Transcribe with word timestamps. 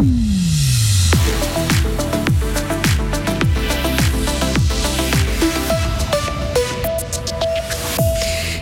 Mm. 0.00 0.37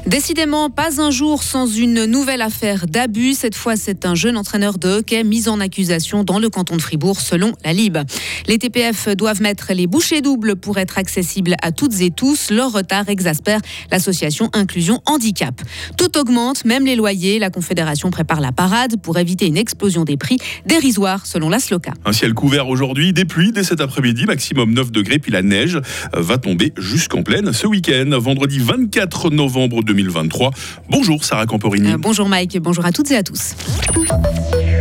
Décidément, 0.07 0.71
pas 0.71 1.03
un 1.03 1.11
jour 1.11 1.43
sans 1.43 1.67
une 1.67 2.05
nouvelle 2.05 2.41
affaire 2.41 2.87
d'abus. 2.87 3.35
Cette 3.35 3.57
fois, 3.57 3.75
c'est 3.75 4.07
un 4.07 4.15
jeune 4.15 4.37
entraîneur 4.37 4.79
de 4.79 4.87
hockey 4.87 5.25
mis 5.25 5.49
en 5.49 5.59
accusation 5.59 6.23
dans 6.23 6.39
le 6.39 6.49
canton 6.49 6.77
de 6.77 6.81
Fribourg, 6.81 7.21
selon 7.21 7.55
la 7.65 7.73
LIB. 7.73 7.99
Les 8.47 8.57
TPF 8.57 9.09
doivent 9.17 9.43
mettre 9.43 9.73
les 9.75 9.89
bouchées 9.89 10.21
doubles 10.21 10.55
pour 10.55 10.79
être 10.79 10.99
accessibles 10.99 11.57
à 11.61 11.73
toutes 11.73 12.01
et 12.01 12.13
tous. 12.13 12.53
Leur 12.53 12.71
retard 12.71 13.09
exaspère 13.09 13.59
l'association 13.91 14.49
Inclusion 14.53 15.03
Handicap. 15.07 15.61
Tout 15.99 16.17
augmente, 16.17 16.65
même 16.65 16.87
les 16.87 16.95
loyers. 16.95 17.41
La 17.41 17.51
Confédération 17.51 18.13
prépare 18.13 18.41
la 18.41 18.53
parade 18.53 19.01
pour 19.03 19.19
éviter 19.19 19.47
une 19.47 19.57
explosion 19.57 20.05
des 20.05 20.17
prix 20.17 20.39
dérisoires, 20.67 21.27
selon 21.27 21.49
la 21.49 21.59
SLOCA. 21.59 21.95
Un 22.05 22.13
ciel 22.13 22.33
couvert 22.33 22.69
aujourd'hui, 22.69 23.13
des 23.13 23.25
pluies 23.25 23.51
dès 23.51 23.65
cet 23.65 23.81
après-midi, 23.81 24.25
maximum 24.27 24.73
9 24.73 24.93
degrés, 24.93 25.19
puis 25.19 25.33
la 25.33 25.43
neige 25.43 25.81
va 26.13 26.39
tomber 26.39 26.73
jusqu'en 26.79 27.25
pleine 27.25 27.53
ce 27.53 27.67
week-end, 27.67 28.11
vendredi 28.21 28.61
24 28.61 29.31
novembre 29.31 29.83
2020. 29.83 29.97
2023. 30.07 30.51
Bonjour 30.89 31.25
Sarah 31.25 31.47
Camporini. 31.47 31.93
Euh, 31.93 31.99
bonjour 31.99 32.29
Mike, 32.29 32.59
bonjour 32.61 32.85
à 32.85 32.93
toutes 32.93 33.11
et 33.11 33.17
à 33.17 33.23
tous. 33.23 33.55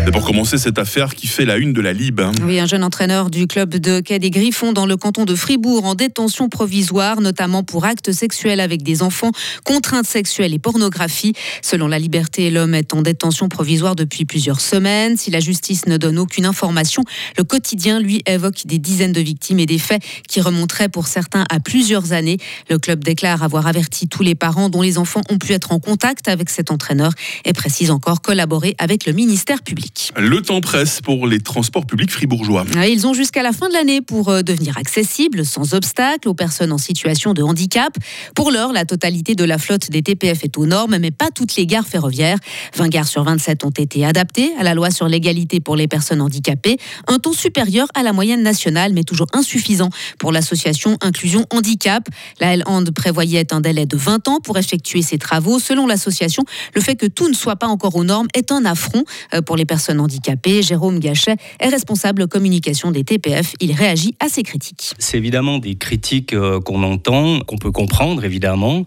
C'est 0.05 0.11
pour 0.11 0.23
commencer 0.23 0.59
cette 0.59 0.77
affaire 0.77 1.15
qui 1.15 1.25
fait 1.25 1.45
la 1.45 1.57
une 1.57 1.73
de 1.73 1.81
la 1.81 1.91
Lib. 1.91 2.19
Hein? 2.19 2.31
Oui, 2.43 2.59
un 2.59 2.67
jeune 2.67 2.83
entraîneur 2.83 3.31
du 3.31 3.47
club 3.47 3.73
de 3.73 4.01
quai 4.01 4.19
des 4.19 4.29
Griffons 4.29 4.71
dans 4.71 4.85
le 4.85 4.97
canton 4.97 5.25
de 5.25 5.33
Fribourg 5.33 5.83
en 5.83 5.95
détention 5.95 6.47
provisoire, 6.47 7.21
notamment 7.21 7.63
pour 7.63 7.85
actes 7.85 8.11
sexuels 8.11 8.59
avec 8.59 8.83
des 8.83 9.01
enfants, 9.01 9.31
contraintes 9.63 10.05
sexuelles 10.05 10.53
et 10.53 10.59
pornographie. 10.59 11.33
Selon 11.63 11.87
la 11.87 11.97
liberté, 11.97 12.51
l'homme 12.51 12.75
est 12.75 12.93
en 12.93 13.01
détention 13.01 13.49
provisoire 13.49 13.95
depuis 13.95 14.25
plusieurs 14.25 14.61
semaines. 14.61 15.17
Si 15.17 15.31
la 15.31 15.39
justice 15.39 15.87
ne 15.87 15.97
donne 15.97 16.19
aucune 16.19 16.45
information, 16.45 17.03
le 17.35 17.43
quotidien, 17.43 17.99
lui, 17.99 18.21
évoque 18.27 18.67
des 18.67 18.77
dizaines 18.77 19.13
de 19.13 19.21
victimes 19.21 19.57
et 19.57 19.65
des 19.65 19.79
faits 19.79 20.03
qui 20.27 20.39
remonteraient 20.39 20.89
pour 20.89 21.07
certains 21.07 21.45
à 21.49 21.59
plusieurs 21.59 22.11
années. 22.11 22.37
Le 22.69 22.77
club 22.77 23.03
déclare 23.03 23.41
avoir 23.41 23.65
averti 23.65 24.07
tous 24.07 24.21
les 24.21 24.35
parents 24.35 24.69
dont 24.69 24.83
les 24.83 24.99
enfants 24.99 25.04
ont 25.29 25.37
pu 25.37 25.53
être 25.53 25.71
en 25.71 25.79
contact 25.79 26.27
avec 26.27 26.49
cet 26.49 26.71
entraîneur 26.71 27.11
et 27.45 27.53
précise 27.53 27.91
encore 27.91 28.21
collaborer 28.21 28.75
avec 28.77 29.05
le 29.05 29.13
ministère 29.13 29.61
public. 29.63 30.11
Le 30.17 30.41
temps 30.41 30.61
presse 30.61 31.01
pour 31.01 31.27
les 31.27 31.39
transports 31.39 31.85
publics 31.85 32.11
fribourgeois. 32.11 32.65
Ils 32.87 33.07
ont 33.07 33.13
jusqu'à 33.13 33.43
la 33.43 33.51
fin 33.51 33.67
de 33.67 33.73
l'année 33.73 34.01
pour 34.01 34.29
euh, 34.29 34.41
devenir 34.41 34.77
accessibles 34.77 35.45
sans 35.45 35.73
obstacle 35.73 36.27
aux 36.27 36.33
personnes 36.33 36.71
en 36.71 36.77
situation 36.77 37.33
de 37.33 37.43
handicap. 37.43 37.95
Pour 38.35 38.51
l'heure, 38.51 38.73
la 38.73 38.85
totalité 38.85 39.35
de 39.35 39.43
la 39.43 39.57
flotte 39.57 39.89
des 39.89 40.01
TPF 40.01 40.43
est 40.43 40.57
aux 40.57 40.65
normes, 40.65 40.97
mais 40.97 41.11
pas 41.11 41.29
toutes 41.33 41.55
les 41.55 41.65
gares 41.65 41.87
ferroviaires. 41.87 42.37
20 42.75 42.89
gares 42.89 43.07
sur 43.07 43.23
27 43.23 43.65
ont 43.65 43.69
été 43.69 44.05
adaptées 44.05 44.51
à 44.59 44.63
la 44.63 44.73
loi 44.73 44.91
sur 44.91 45.07
l'égalité 45.07 45.59
pour 45.59 45.75
les 45.75 45.87
personnes 45.87 46.21
handicapées. 46.21 46.77
Un 47.07 47.19
taux 47.19 47.33
supérieur 47.33 47.87
à 47.95 48.03
la 48.03 48.13
moyenne 48.13 48.43
nationale, 48.43 48.93
mais 48.93 49.03
toujours 49.03 49.27
insuffisant 49.33 49.89
pour 50.19 50.31
l'association 50.31 50.97
Inclusion 51.01 51.45
Handicap. 51.51 52.07
La 52.39 52.53
L-Hand 52.53 52.91
prévoyait 52.91 53.53
un 53.53 53.61
délai 53.61 53.85
de 53.85 53.97
20 53.97 54.27
ans 54.27 54.39
pour 54.39 54.57
effectuer 54.57 54.94
ces 55.01 55.17
travaux. 55.17 55.59
Selon 55.59 55.87
l'association, 55.87 56.43
le 56.73 56.81
fait 56.81 56.95
que 56.95 57.05
tout 57.05 57.27
ne 57.27 57.33
soit 57.33 57.55
pas 57.55 57.67
encore 57.67 57.95
aux 57.95 58.03
normes 58.03 58.27
est 58.33 58.51
un 58.51 58.65
affront 58.65 59.03
euh, 59.33 59.41
pour 59.41 59.55
les 59.55 59.65
personnes 59.65 59.99
handicapées. 59.99 60.61
Jérôme 60.61 60.99
Gachet 60.99 61.35
est 61.59 61.69
responsable 61.69 62.27
communication 62.27 62.91
des 62.91 63.03
TPF. 63.03 63.53
Il 63.59 63.71
réagit 63.73 64.15
à 64.19 64.27
ces 64.29 64.43
critiques. 64.43 64.93
C'est 64.99 65.17
évidemment 65.17 65.59
des 65.59 65.75
critiques 65.75 66.33
euh, 66.33 66.59
qu'on 66.59 66.83
entend, 66.83 67.39
qu'on 67.41 67.57
peut 67.57 67.71
comprendre 67.71 68.23
évidemment. 68.23 68.85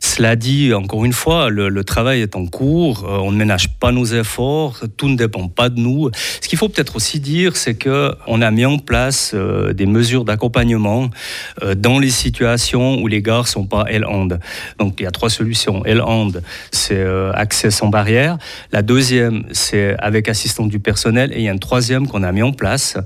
Cela 0.00 0.36
dit, 0.36 0.72
encore 0.74 1.04
une 1.04 1.12
fois, 1.12 1.50
le, 1.50 1.84
travail 1.84 2.20
est 2.20 2.36
en 2.36 2.46
cours, 2.46 3.04
euh, 3.04 3.18
on 3.18 3.32
ne 3.32 3.36
ménage 3.36 3.68
pas 3.78 3.92
nos 3.92 4.04
efforts, 4.04 4.82
tout 4.96 5.08
ne 5.08 5.16
dépend 5.16 5.48
pas 5.48 5.68
de 5.68 5.80
nous. 5.80 6.10
Ce 6.40 6.48
qu'il 6.48 6.58
faut 6.58 6.68
peut-être 6.68 6.96
aussi 6.96 7.20
dire, 7.20 7.56
c'est 7.56 7.74
que 7.74 8.12
on 8.26 8.42
a 8.42 8.50
mis 8.50 8.64
en 8.64 8.78
place 8.78 9.34
des 9.34 9.86
mesures 9.86 10.24
d'accompagnement 10.24 11.10
dans 11.76 11.98
les 11.98 12.10
situations 12.10 13.00
où 13.00 13.06
les 13.06 13.22
gares 13.22 13.48
sont 13.48 13.66
pas 13.66 13.84
L-hand. 13.88 14.40
Donc 14.78 14.96
il 14.98 15.04
y 15.04 15.06
a 15.06 15.10
trois 15.10 15.30
solutions. 15.30 15.47
L-hand, 15.84 16.42
c'est 16.72 17.04
accès 17.34 17.70
sans 17.70 17.88
barrière. 17.88 18.38
La 18.72 18.82
deuxième, 18.82 19.44
c'est 19.52 19.96
avec 19.98 20.28
assistant 20.28 20.66
du 20.66 20.78
personnel. 20.78 21.32
Et 21.32 21.38
il 21.38 21.42
y 21.42 21.48
a 21.48 21.52
un 21.52 21.58
troisième 21.58 22.06
qu'on 22.06 22.22
a 22.22 22.32
mis 22.32 22.42
en 22.42 22.52
place, 22.52 22.96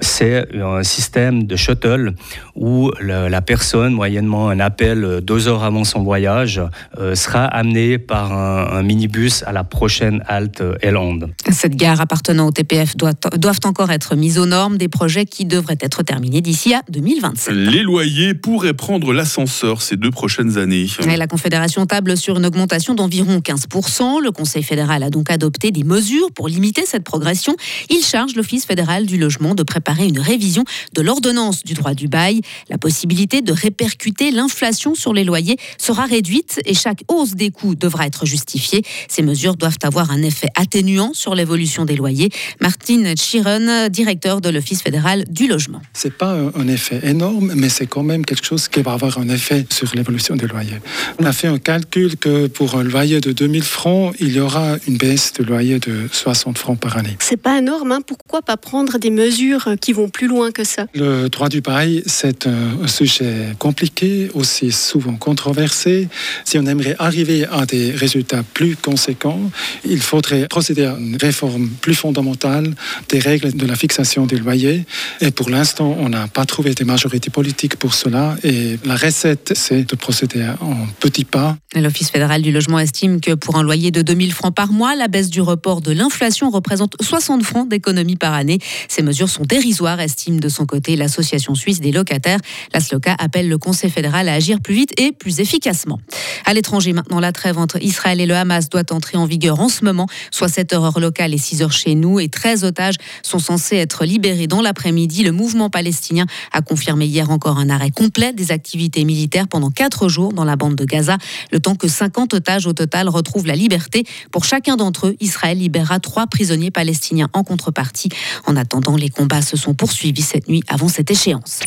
c'est 0.00 0.46
un 0.54 0.82
système 0.82 1.44
de 1.44 1.56
shuttle 1.56 2.14
où 2.54 2.90
la 3.00 3.40
personne, 3.40 3.92
moyennement 3.92 4.48
un 4.48 4.60
appel 4.60 5.20
deux 5.22 5.48
heures 5.48 5.64
avant 5.64 5.84
son 5.84 6.02
voyage, 6.02 6.60
euh, 6.98 7.14
sera 7.14 7.44
amenée 7.44 7.98
par 7.98 8.32
un, 8.32 8.82
minibus 8.82 9.42
à 9.46 9.52
la 9.52 9.64
prochaine 9.64 10.22
halte 10.26 10.62
Elande. 10.82 11.30
Cette 11.50 11.76
gare 11.76 12.00
appartenant 12.00 12.48
au 12.48 12.50
TPF 12.50 12.96
doit, 12.96 13.12
doivent 13.36 13.60
encore 13.64 13.90
être 13.90 14.14
mise 14.16 14.38
aux 14.38 14.46
normes, 14.46 14.76
des 14.76 14.88
projets 14.88 15.24
qui 15.24 15.44
devraient 15.44 15.78
être 15.80 16.02
terminés 16.02 16.40
d'ici 16.40 16.74
à 16.74 16.82
2027. 16.90 17.54
Les 17.54 17.82
loyers 17.82 18.34
pourraient 18.34 18.74
prendre 18.74 19.12
l'ascenseur 19.12 19.82
ces 19.82 19.96
deux 19.96 20.10
prochaines 20.10 20.58
années. 20.58 20.86
la 21.04 21.26
Confédération 21.26 21.85
table 21.86 22.16
sur 22.16 22.36
une 22.36 22.46
augmentation 22.46 22.94
d'environ 22.94 23.38
15%. 23.38 24.22
Le 24.22 24.30
Conseil 24.30 24.62
fédéral 24.62 25.02
a 25.02 25.10
donc 25.10 25.30
adopté 25.30 25.70
des 25.70 25.84
mesures 25.84 26.30
pour 26.34 26.48
limiter 26.48 26.84
cette 26.86 27.04
progression, 27.04 27.56
il 27.90 28.02
charge 28.02 28.34
l'Office 28.34 28.66
fédéral 28.66 29.06
du 29.06 29.18
logement 29.18 29.54
de 29.54 29.62
préparer 29.62 30.06
une 30.06 30.18
révision 30.18 30.64
de 30.94 31.02
l'ordonnance 31.02 31.64
du 31.64 31.74
droit 31.74 31.94
du 31.94 32.08
bail. 32.08 32.40
La 32.68 32.78
possibilité 32.78 33.42
de 33.42 33.52
répercuter 33.52 34.30
l'inflation 34.30 34.94
sur 34.94 35.12
les 35.12 35.24
loyers 35.24 35.56
sera 35.78 36.04
réduite 36.04 36.60
et 36.66 36.74
chaque 36.74 37.00
hausse 37.08 37.34
des 37.34 37.50
coûts 37.50 37.74
devra 37.74 38.06
être 38.06 38.26
justifiée. 38.26 38.82
Ces 39.08 39.22
mesures 39.22 39.56
doivent 39.56 39.78
avoir 39.82 40.10
un 40.10 40.22
effet 40.22 40.48
atténuant 40.54 41.12
sur 41.14 41.34
l'évolution 41.34 41.84
des 41.84 41.96
loyers. 41.96 42.30
Martine 42.60 43.14
Chiron, 43.16 43.88
directeur 43.88 44.40
de 44.40 44.48
l'Office 44.50 44.82
fédéral 44.82 45.24
du 45.28 45.48
logement. 45.48 45.80
C'est 45.92 46.16
pas 46.16 46.36
un 46.54 46.68
effet 46.68 47.00
énorme, 47.02 47.52
mais 47.54 47.68
c'est 47.68 47.86
quand 47.86 48.02
même 48.02 48.24
quelque 48.24 48.44
chose 48.44 48.68
qui 48.68 48.82
va 48.82 48.92
avoir 48.92 49.18
un 49.18 49.28
effet 49.28 49.66
sur 49.70 49.94
l'évolution 49.94 50.36
des 50.36 50.46
loyers. 50.46 50.80
On 51.18 51.24
a 51.24 51.32
fait 51.32 51.48
un 51.48 51.58
calcul 51.76 52.16
que 52.16 52.46
pour 52.46 52.76
un 52.76 52.84
loyer 52.84 53.20
de 53.20 53.32
2000 53.32 53.62
francs, 53.62 54.14
il 54.18 54.32
y 54.32 54.40
aura 54.40 54.76
une 54.88 54.96
baisse 54.96 55.34
de 55.34 55.44
loyer 55.44 55.78
de 55.78 56.08
60 56.10 56.56
francs 56.56 56.80
par 56.80 56.96
année. 56.96 57.16
C'est 57.18 57.36
pas 57.36 57.58
énorme, 57.58 57.92
hein. 57.92 58.00
pourquoi 58.00 58.40
pas 58.40 58.56
prendre 58.56 58.98
des 58.98 59.10
mesures 59.10 59.68
qui 59.78 59.92
vont 59.92 60.08
plus 60.08 60.26
loin 60.26 60.52
que 60.52 60.64
ça? 60.64 60.86
Le 60.94 61.28
droit 61.28 61.50
du 61.50 61.60
bail, 61.60 62.02
c'est 62.06 62.46
un 62.46 62.86
sujet 62.86 63.54
compliqué, 63.58 64.30
aussi 64.32 64.72
souvent 64.72 65.16
controversé. 65.16 66.08
Si 66.46 66.58
on 66.58 66.64
aimerait 66.64 66.96
arriver 66.98 67.44
à 67.44 67.66
des 67.66 67.90
résultats 67.90 68.42
plus 68.54 68.74
conséquents, 68.76 69.50
il 69.84 70.00
faudrait 70.00 70.48
procéder 70.48 70.86
à 70.86 70.96
une 70.98 71.18
réforme 71.20 71.68
plus 71.82 71.94
fondamentale 71.94 72.74
des 73.10 73.18
règles 73.18 73.52
de 73.52 73.66
la 73.66 73.76
fixation 73.76 74.24
des 74.24 74.38
loyers. 74.38 74.86
Et 75.20 75.30
pour 75.30 75.50
l'instant, 75.50 75.94
on 76.00 76.08
n'a 76.08 76.26
pas 76.26 76.46
trouvé 76.46 76.72
des 76.72 76.84
majorités 76.84 77.28
politiques 77.28 77.76
pour 77.76 77.92
cela. 77.92 78.36
Et 78.44 78.78
la 78.86 78.96
recette, 78.96 79.52
c'est 79.54 79.84
de 79.84 79.94
procéder 79.94 80.48
en 80.62 80.86
petits 81.00 81.26
pas. 81.26 81.58
L'Office 81.74 82.10
fédéral 82.10 82.42
du 82.42 82.52
logement 82.52 82.78
estime 82.78 83.20
que 83.20 83.34
pour 83.34 83.56
un 83.56 83.62
loyer 83.62 83.90
de 83.90 84.00
2000 84.00 84.32
francs 84.32 84.54
par 84.54 84.70
mois, 84.70 84.94
la 84.94 85.08
baisse 85.08 85.30
du 85.30 85.40
report 85.40 85.80
de 85.80 85.90
l'inflation 85.90 86.48
représente 86.48 86.94
60 87.02 87.42
francs 87.42 87.68
d'économie 87.68 88.14
par 88.14 88.34
année. 88.34 88.58
Ces 88.88 89.02
mesures 89.02 89.28
sont 89.28 89.42
dérisoires, 89.42 90.00
estime 90.00 90.38
de 90.38 90.48
son 90.48 90.64
côté 90.64 90.94
l'Association 90.94 91.56
suisse 91.56 91.80
des 91.80 91.90
locataires. 91.90 92.38
La 92.72 92.78
SLOCA 92.78 93.16
appelle 93.18 93.48
le 93.48 93.58
Conseil 93.58 93.90
fédéral 93.90 94.28
à 94.28 94.34
agir 94.34 94.60
plus 94.60 94.74
vite 94.74 94.98
et 94.98 95.10
plus 95.10 95.40
efficacement. 95.40 95.98
À 96.44 96.54
l'étranger, 96.54 96.92
maintenant, 96.92 97.18
la 97.18 97.32
trêve 97.32 97.58
entre 97.58 97.82
Israël 97.82 98.20
et 98.20 98.26
le 98.26 98.36
Hamas 98.36 98.70
doit 98.70 98.92
entrer 98.92 99.18
en 99.18 99.26
vigueur 99.26 99.58
en 99.58 99.68
ce 99.68 99.84
moment, 99.84 100.06
soit 100.30 100.48
7 100.48 100.72
heures 100.72 101.00
locales 101.00 101.34
et 101.34 101.38
6 101.38 101.62
heures 101.62 101.72
chez 101.72 101.96
nous, 101.96 102.20
et 102.20 102.28
13 102.28 102.62
otages 102.62 102.96
sont 103.22 103.40
censés 103.40 103.76
être 103.76 104.04
libérés 104.04 104.46
dans 104.46 104.62
l'après-midi. 104.62 105.24
Le 105.24 105.32
mouvement 105.32 105.68
palestinien 105.68 106.26
a 106.52 106.62
confirmé 106.62 107.06
hier 107.06 107.28
encore 107.30 107.58
un 107.58 107.68
arrêt 107.68 107.90
complet 107.90 108.32
des 108.32 108.52
activités 108.52 109.04
militaires 109.04 109.48
pendant 109.48 109.70
4 109.70 110.08
jours 110.08 110.32
dans 110.32 110.44
la 110.44 110.54
bande 110.54 110.76
de 110.76 110.84
Gaza, 110.84 111.18
temps 111.58 111.74
que 111.74 111.88
50 111.88 112.34
otages 112.34 112.66
au 112.66 112.72
total 112.72 113.08
retrouvent 113.08 113.46
la 113.46 113.56
liberté. 113.56 114.04
Pour 114.30 114.44
chacun 114.44 114.76
d'entre 114.76 115.08
eux, 115.08 115.16
Israël 115.20 115.58
libérera 115.58 116.00
trois 116.00 116.26
prisonniers 116.26 116.70
palestiniens 116.70 117.28
en 117.32 117.44
contrepartie. 117.44 118.08
En 118.46 118.56
attendant, 118.56 118.96
les 118.96 119.08
combats 119.08 119.42
se 119.42 119.56
sont 119.56 119.74
poursuivis 119.74 120.22
cette 120.22 120.48
nuit 120.48 120.62
avant 120.68 120.88
cette 120.88 121.10
échéance. 121.10 121.60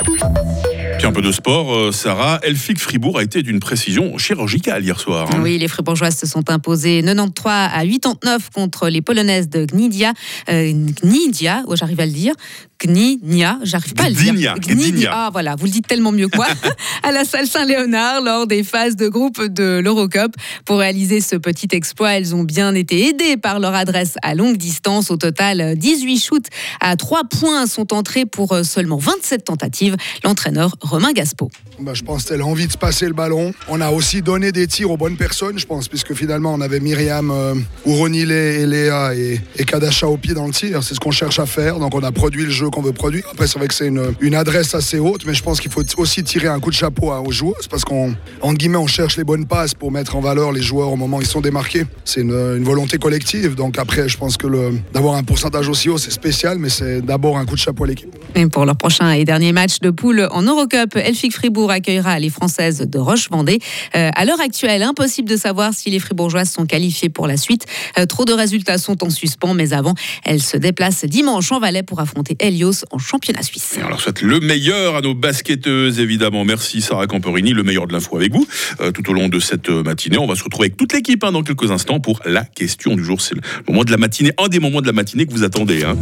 Puis 0.98 1.08
un 1.08 1.12
peu 1.12 1.22
de 1.22 1.31
sport, 1.31 1.74
euh, 1.74 1.92
Sarah. 1.92 2.40
Elfic 2.44 2.80
Fribourg 2.80 3.19
a 3.19 3.24
été 3.24 3.42
d'une 3.42 3.60
précision 3.60 4.18
chirurgicale 4.18 4.84
hier 4.84 5.00
soir. 5.00 5.30
Hein. 5.31 5.40
Oui, 5.42 5.58
les 5.58 5.68
Fribourgeoises 5.68 6.18
se 6.18 6.28
sont 6.28 6.50
imposées 6.50 7.02
93 7.02 7.69
à 7.74 7.86
89 7.86 8.50
contre 8.54 8.90
les 8.90 9.02
Polonaises 9.02 9.50
de 9.50 9.66
Gnidia. 9.66 10.13
Euh, 10.50 10.74
Gnidia, 11.04 11.63
oh, 11.68 11.75
j'arrive 11.75 12.00
à 12.00 12.06
le 12.06 12.12
dire. 12.12 12.34
Gdynia, 12.81 13.60
j'arrive 13.64 13.94
pas 13.94 14.06
à 14.06 14.10
le 14.10 14.16
dire. 14.16 14.56
Gdynia. 14.58 15.12
Ah 15.14 15.30
voilà, 15.31 15.56
vous 15.56 15.66
le 15.66 15.72
dites 15.72 15.88
tellement 15.88 16.14
mieux 16.14 16.30
que 16.30 16.38
moi. 16.38 16.48
à 17.04 17.12
la 17.12 17.26
salle 17.26 17.46
Saint-Léonard 17.46 18.22
lors 18.22 18.48
des 18.48 18.64
phases 18.64 18.96
de 18.96 19.10
groupe 19.10 19.44
de 19.44 19.81
l'Eurocup. 19.84 20.34
Pour 20.66 20.80
réaliser 20.80 21.20
ce 21.20 21.36
petit 21.36 21.68
exploit, 21.72 22.14
elles 22.14 22.34
ont 22.36 22.44
bien 22.44 22.74
été 22.76 23.10
aidées 23.10 23.36
par 23.36 23.60
leur 23.60 23.76
adresse 23.76 24.16
à 24.24 24.34
longue 24.34 24.56
distance. 24.56 25.12
Au 25.12 25.18
total, 25.18 25.76
18 25.76 26.20
shoots 26.20 26.48
à 26.80 26.96
3 26.96 27.24
points 27.26 27.68
sont 27.68 27.94
entrés 27.94 28.26
pour 28.26 28.54
euh, 28.54 28.64
seulement 28.64 28.98
27 28.98 29.44
tentatives. 29.44 29.98
L'entraîneur 30.24 30.75
Romain 30.80 31.12
Gaspo. 31.12 31.52
Bah, 31.82 31.94
je 31.94 32.04
pense 32.04 32.25
qu'elle 32.25 32.42
a 32.42 32.46
envie 32.46 32.68
de 32.68 32.72
se 32.72 32.78
passer 32.78 33.08
le 33.08 33.14
ballon. 33.14 33.54
On 33.68 33.82
a 33.82 33.90
aussi 33.90 34.22
donné 34.22 34.52
des 34.52 34.68
tirs 34.68 34.92
aux 34.92 34.98
bonnes 34.98 35.18
personnes, 35.18 35.60
je 35.60 35.66
pense, 35.66 35.90
puisque 35.90 36.14
finalement 36.14 36.54
on 36.54 36.62
avait 36.62 36.80
Myriam, 36.80 37.30
euh, 37.32 37.56
Ouronile 37.86 38.32
et 38.32 38.66
Léa 38.66 39.16
et, 39.16 39.42
et 39.58 39.66
Kadasha 39.66 40.08
au 40.08 40.18
pied 40.18 40.34
dans 40.34 40.48
le 40.48 40.54
tir. 40.54 40.82
C'est 40.84 40.94
ce 40.94 41.00
qu'on 41.00 41.12
cherche 41.12 41.40
à 41.40 41.46
faire. 41.46 41.80
Donc 41.80 41.94
on 41.94 42.04
a 42.04 42.12
produit 42.12 42.46
le 42.46 42.52
jeu 42.52 42.69
qu'on 42.69 42.81
veut 42.81 42.94
produire. 42.94 43.24
Après, 43.31 43.48
c'est 43.48 43.57
vrai 43.60 43.68
que 43.68 43.74
c'est 43.74 43.88
une, 43.88 44.13
une 44.21 44.36
adresse 44.36 44.75
assez 44.75 45.00
haute, 45.00 45.25
mais 45.25 45.33
je 45.33 45.44
pense 45.44 45.60
qu'il 45.60 45.71
faut 45.71 45.83
aussi 45.98 46.24
tirer 46.24 46.48
un 46.48 46.60
coup 46.60 46.69
de 46.69 46.75
chapeau 46.75 47.12
à- 47.12 47.21
aux 47.21 47.31
joueuses 47.31 47.68
parce 47.69 47.83
qu'en 47.86 48.12
entre 48.42 48.57
guillemets, 48.57 48.77
on 48.77 48.88
cherche 48.88 49.18
les 49.18 49.24
bonnes 49.24 49.45
passes 49.45 49.74
pour 49.74 49.92
mettre 49.92 50.16
en 50.16 50.21
valeur 50.21 50.51
les 50.51 50.62
joueurs 50.62 50.89
au 50.92 50.95
moment 50.95 51.18
où 51.18 51.21
ils 51.21 51.27
sont 51.27 51.42
démarqués. 51.42 51.86
C'est 52.06 52.21
une, 52.21 52.31
une 52.31 52.63
volonté 52.63 52.98
collective. 52.98 53.56
Donc 53.56 53.77
après, 53.77 54.07
je 54.10 54.18
pense 54.18 54.38
que 54.38 54.48
d'avoir 54.94 55.16
un 55.16 55.24
pourcentage 55.24 55.68
aussi 55.69 55.89
haut, 55.89 55.98
c'est 55.98 56.12
spécial, 56.12 56.57
mais 56.60 56.69
c'est 56.69 57.01
d'abord 57.01 57.38
un 57.38 57.45
coup 57.45 57.56
de 57.56 57.60
chapeau 57.60 57.83
à 57.83 57.88
l'équipe. 57.88 58.10
Et 58.36 58.45
pour 58.48 58.66
leur 58.66 58.75
prochain 58.75 59.12
et 59.12 59.25
dernier 59.25 59.51
match 59.51 59.80
de 59.80 59.89
poule 59.89 60.27
en 60.31 60.42
Eurocup, 60.44 60.95
Elfic 60.95 61.33
Fribourg 61.33 61.72
accueillera 61.72 62.19
les 62.19 62.30
Françaises 62.30 62.80
de 62.80 63.00
Roche-Vendée. 63.00 63.60
Euh, 63.95 64.10
à 64.15 64.25
l'heure 64.25 64.39
actuelle, 64.42 64.83
impossible 64.83 65.30
de 65.30 65.38
savoir 65.38 65.74
si 65.74 65.89
les 65.89 66.00
Fribourgeoises 66.00 66.50
sont 66.51 66.65
qualifiées 66.65 67.10
pour 67.10 67.27
la 67.27 67.38
suite. 67.38 67.65
Euh, 67.98 68.06
trop 68.06 68.25
de 68.25 68.33
résultats 68.33 68.77
sont 68.77 69.04
en 69.04 69.10
suspens, 69.10 69.54
mais 69.54 69.74
avant, 69.74 69.94
elles 70.24 70.42
se 70.42 70.57
déplacent 70.57 71.06
dimanche 71.06 71.51
en 71.51 71.60
Valais 71.60 71.83
pour 71.83 72.00
affronter 72.00 72.36
Helios 72.60 72.84
en 72.92 72.98
championnat 72.98 73.42
suisse. 73.42 73.78
Et 73.78 73.84
on 73.84 73.90
leur 73.90 74.02
souhaite 74.02 74.22
le 74.22 74.40
meilleur 74.40 74.96
à 74.96 75.02
nos 75.02 75.14
basketteuses, 75.14 76.00
évidemment. 76.00 76.44
Merci 76.46 76.82
Sarah 76.82 77.08
Camporini, 77.08 77.54
le 77.54 77.64
meilleur 77.64 77.88
de 77.88 77.94
l'info 77.94 78.18
avec 78.18 78.34
vous 78.34 78.46
euh, 78.82 78.92
tout 78.92 79.10
au 79.10 79.14
long 79.14 79.30
de 79.30 79.40
cette 79.40 79.70
euh, 79.70 79.84
matinée. 79.84 80.18
On 80.18 80.28
va 80.28 80.36
se 80.36 80.44
retrouver 80.44 80.66
avec 80.68 80.78
toute 80.78 80.94
l'équipe 80.94 81.24
hein, 81.24 81.32
dans 81.32 81.44
quelques 81.44 81.72
instants 81.72 82.00
pour 82.00 82.20
la 82.26 82.44
question 82.44 82.96
du 82.96 83.04
jour. 83.04 83.22
C'est 83.22 83.36
le 83.36 83.42
moment 83.68 83.84
de 83.84 83.92
la 83.92 83.98
matinée, 83.98 84.32
un 84.38 84.48
des 84.50 84.60
moments 84.60 84.82
de 84.82 84.88
la 84.88 84.94
matinée 84.94 85.26
que 85.26 85.32
vous 85.32 85.44
attendez. 85.44 85.84
hein. 85.84 85.96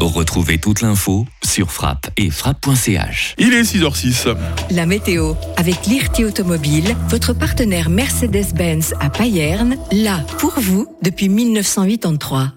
Retrouvez 0.00 0.58
toute 0.58 0.80
l'info 0.80 1.26
sur 1.44 1.70
frappe 1.72 2.08
et 2.16 2.30
frappe.ch. 2.30 3.34
Il 3.38 3.52
est 3.52 3.62
6h06. 3.62 4.34
La 4.70 4.86
météo. 4.86 5.34
Avec 5.58 5.86
l'IRT 5.86 6.24
Automobile, 6.26 6.96
votre 7.10 7.34
partenaire 7.34 7.90
Mercedes-Benz 7.90 8.94
à 9.00 9.10
Payerne, 9.10 9.76
là 9.92 10.24
pour 10.38 10.58
vous 10.58 10.86
depuis 11.02 11.28
1983. 11.28 12.52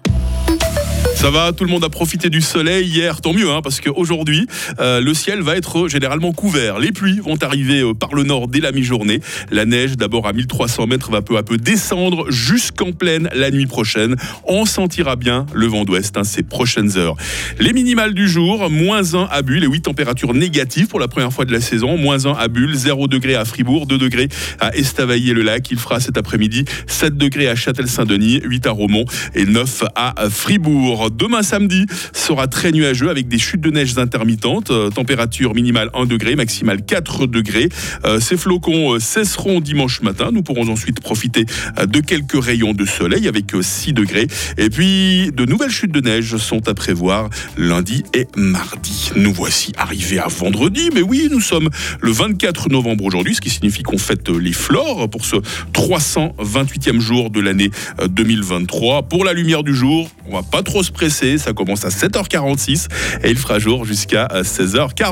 Ça 1.14 1.30
va, 1.30 1.52
tout 1.52 1.64
le 1.64 1.70
monde 1.70 1.84
a 1.84 1.88
profité 1.88 2.28
du 2.28 2.40
soleil 2.40 2.86
hier, 2.86 3.20
tant 3.20 3.32
mieux, 3.32 3.50
hein, 3.50 3.60
parce 3.62 3.80
qu'aujourd'hui, 3.80 4.46
euh, 4.80 5.00
le 5.00 5.14
ciel 5.14 5.40
va 5.40 5.56
être 5.56 5.88
généralement 5.88 6.32
couvert. 6.32 6.78
Les 6.78 6.92
pluies 6.92 7.20
vont 7.20 7.38
arriver 7.40 7.80
euh, 7.80 7.94
par 7.94 8.14
le 8.14 8.24
nord 8.24 8.48
dès 8.48 8.60
la 8.60 8.72
mi-journée. 8.72 9.20
La 9.50 9.64
neige, 9.64 9.96
d'abord 9.96 10.26
à 10.26 10.32
1300 10.32 10.86
mètres, 10.86 11.10
va 11.10 11.22
peu 11.22 11.38
à 11.38 11.42
peu 11.42 11.56
descendre 11.56 12.30
jusqu'en 12.30 12.92
pleine 12.92 13.30
la 13.34 13.50
nuit 13.50 13.66
prochaine. 13.66 14.16
On 14.44 14.66
sentira 14.66 15.16
bien 15.16 15.46
le 15.54 15.66
vent 15.66 15.84
d'ouest 15.84 16.16
hein, 16.18 16.24
ces 16.24 16.42
prochaines 16.42 16.98
heures. 16.98 17.16
Les 17.58 17.72
minimales 17.72 18.12
du 18.12 18.28
jour, 18.28 18.68
moins 18.68 19.14
1 19.14 19.28
à 19.30 19.42
Bulle 19.42 19.64
et 19.64 19.68
8 19.68 19.82
températures 19.82 20.34
négatives 20.34 20.88
pour 20.88 21.00
la 21.00 21.08
première 21.08 21.32
fois 21.32 21.44
de 21.44 21.52
la 21.52 21.60
saison. 21.60 21.96
Moins 21.96 22.26
1 22.26 22.32
à 22.32 22.48
Bulle, 22.48 22.74
0 22.74 23.06
degré 23.06 23.34
à 23.34 23.44
Fribourg, 23.44 23.86
2 23.86 23.96
degrés 23.96 24.28
à 24.60 24.76
Estavayer-le-Lac. 24.76 25.70
Il 25.70 25.78
fera 25.78 26.00
cet 26.00 26.18
après-midi 26.18 26.64
7 26.86 27.16
degrés 27.16 27.48
à 27.48 27.54
Châtel-Saint-Denis, 27.54 28.40
8 28.44 28.66
à 28.66 28.72
Romont 28.72 29.04
et 29.34 29.46
9 29.46 29.84
à 29.94 30.14
Fribourg. 30.28 31.03
Demain 31.10 31.42
samedi 31.42 31.86
sera 32.12 32.46
très 32.46 32.72
nuageux 32.72 33.10
avec 33.10 33.28
des 33.28 33.38
chutes 33.38 33.60
de 33.60 33.70
neige 33.70 33.96
intermittentes. 33.98 34.70
Euh, 34.70 34.90
température 34.90 35.54
minimale 35.54 35.90
1 35.94 36.06
degré, 36.06 36.36
maximale 36.36 36.84
4 36.84 37.26
degrés. 37.26 37.68
Euh, 38.04 38.20
ces 38.20 38.36
flocons 38.36 38.94
euh, 38.94 38.98
cesseront 38.98 39.60
dimanche 39.60 40.02
matin. 40.02 40.30
Nous 40.32 40.42
pourrons 40.42 40.68
ensuite 40.68 41.00
profiter 41.00 41.46
de 41.86 42.00
quelques 42.00 42.42
rayons 42.42 42.72
de 42.72 42.84
soleil 42.84 43.28
avec 43.28 43.54
euh, 43.54 43.62
6 43.62 43.92
degrés. 43.92 44.26
Et 44.58 44.70
puis, 44.70 45.30
de 45.32 45.44
nouvelles 45.44 45.70
chutes 45.70 45.92
de 45.92 46.00
neige 46.00 46.36
sont 46.36 46.68
à 46.68 46.74
prévoir 46.74 47.30
lundi 47.56 48.04
et 48.14 48.26
mardi. 48.36 49.10
Nous 49.16 49.32
voici 49.32 49.72
arrivés 49.76 50.18
à 50.18 50.28
vendredi. 50.28 50.90
Mais 50.94 51.02
oui, 51.02 51.28
nous 51.30 51.40
sommes 51.40 51.68
le 52.00 52.10
24 52.10 52.68
novembre 52.68 53.04
aujourd'hui, 53.04 53.34
ce 53.34 53.40
qui 53.40 53.50
signifie 53.50 53.82
qu'on 53.82 53.98
fête 53.98 54.28
les 54.28 54.52
flores 54.52 55.08
pour 55.10 55.24
ce 55.24 55.36
328e 55.72 57.00
jour 57.00 57.30
de 57.30 57.40
l'année 57.40 57.70
euh, 58.00 58.08
2023. 58.08 59.04
Pour 59.04 59.24
la 59.24 59.32
lumière 59.32 59.62
du 59.62 59.74
jour, 59.74 60.08
on 60.26 60.34
va 60.34 60.42
pas 60.42 60.62
trop 60.62 60.82
se 60.82 60.90
Ça 61.38 61.52
commence 61.52 61.84
à 61.84 61.88
7h46 61.88 62.86
et 63.22 63.30
il 63.30 63.36
fera 63.36 63.58
jour 63.58 63.84
jusqu'à 63.84 64.26
16h40. 64.26 65.02